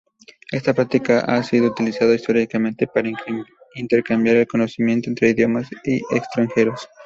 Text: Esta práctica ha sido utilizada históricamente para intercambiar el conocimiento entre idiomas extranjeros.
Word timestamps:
Esta 0.51 0.73
práctica 0.73 1.19
ha 1.19 1.43
sido 1.43 1.67
utilizada 1.67 2.15
históricamente 2.15 2.87
para 2.87 3.11
intercambiar 3.75 4.35
el 4.37 4.47
conocimiento 4.47 5.11
entre 5.11 5.29
idiomas 5.29 5.69
extranjeros. 6.09 6.89